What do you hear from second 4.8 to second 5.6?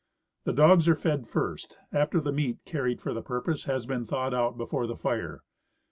the fire.